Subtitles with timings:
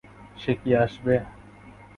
[0.37, 1.15] সে কি আসবে?